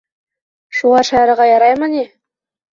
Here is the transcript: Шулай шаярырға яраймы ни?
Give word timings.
Шулай 0.79 1.05
шаярырға 1.11 1.49
яраймы 1.53 1.93
ни? 1.95 2.05